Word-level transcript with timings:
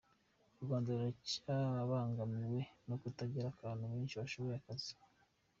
U 0.59 0.61
Rwanda 0.65 0.87
ruracyabangamiwe 0.95 2.59
no 2.87 2.95
kutagira 3.01 3.47
abantu 3.59 3.83
benshi 3.91 4.19
bashoboye 4.21 4.55
akazi. 4.59 4.93